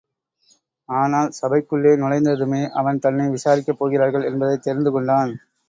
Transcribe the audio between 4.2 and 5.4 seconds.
என்பதைத் தெரிந்து கொண்டான்.